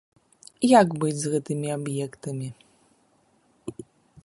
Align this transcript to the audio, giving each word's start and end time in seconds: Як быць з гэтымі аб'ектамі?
Як 0.79 0.87
быць 1.03 1.17
з 1.23 1.27
гэтымі 1.33 1.69
аб'ектамі? 1.77 2.47